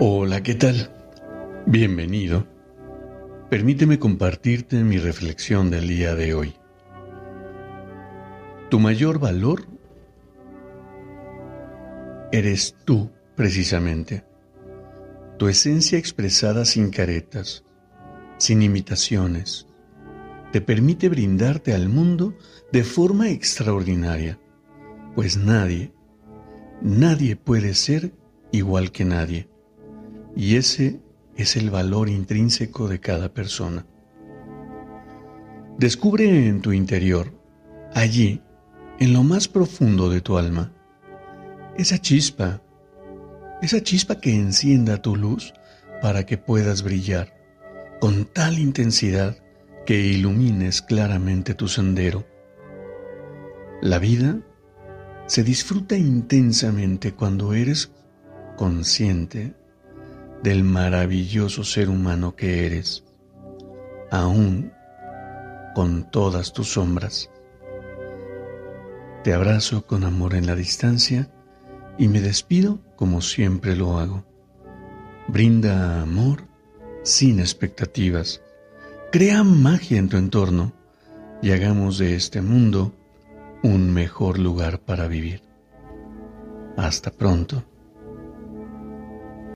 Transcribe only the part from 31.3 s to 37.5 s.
es el valor intrínseco de cada persona. Descubre en tu interior,